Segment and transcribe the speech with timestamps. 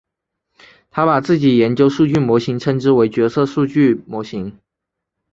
[0.89, 4.57] 他把自己研究数据模型称之为角色数据模型。